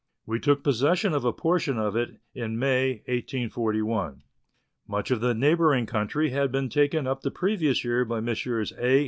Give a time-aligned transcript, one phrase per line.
[0.25, 4.23] We took possession of a portion of it in May 1841.
[4.87, 8.73] Much of the neighbouring country had been taken up the previous year by Messrs.
[8.79, 8.99] A.